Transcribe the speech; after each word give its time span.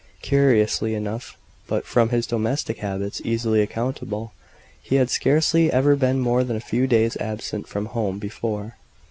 Curiously 0.23 0.95
enough, 0.95 1.37
but 1.67 1.85
from 1.85 2.09
his 2.09 2.25
domestic 2.25 2.79
habits 2.79 3.21
easily 3.23 3.61
accountable, 3.61 4.31
he 4.81 4.95
had 4.95 5.11
scarcely 5.11 5.71
ever 5.71 5.95
been 5.95 6.19
more 6.19 6.43
than 6.43 6.55
a 6.55 6.59
few 6.59 6.87
days 6.87 7.15
absent 7.17 7.67
from 7.67 7.85
home 7.85 8.17
before. 8.17 8.77